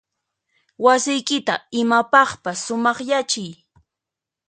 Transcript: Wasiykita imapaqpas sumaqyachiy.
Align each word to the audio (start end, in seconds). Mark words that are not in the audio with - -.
Wasiykita 0.85 1.55
imapaqpas 1.81 2.57
sumaqyachiy. 2.65 3.51